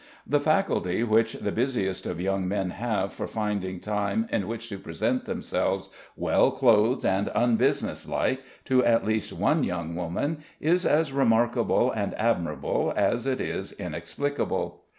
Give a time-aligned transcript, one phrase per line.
[0.25, 4.79] The faculty which the busiest of young men have for finding time in which to
[4.79, 11.11] present themselves, well clothed and unbusiness like, to at least one young woman, is as
[11.13, 14.85] remarkable and admirable as it is inexplicable.